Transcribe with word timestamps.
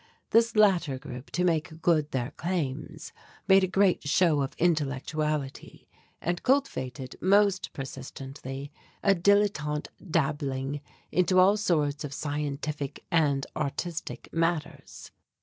This 0.31 0.55
latter 0.55 0.97
group, 0.97 1.29
to 1.29 1.43
make 1.43 1.79
good 1.79 2.09
their 2.09 2.31
claims, 2.31 3.13
made 3.47 3.63
a 3.63 3.67
great 3.67 4.07
show 4.07 4.41
of 4.41 4.55
intellectuality, 4.57 5.87
and 6.19 6.41
cultivated 6.41 7.17
most 7.21 7.71
persistently 7.73 8.71
a 9.03 9.13
dilletante 9.13 9.89
dabbling 10.09 10.81
into 11.11 11.37
all 11.37 11.55
sorts 11.55 12.03
of 12.03 12.13
scientific 12.15 13.03
and 13.11 13.45
artistic 13.55 14.27
matters. 14.33 15.11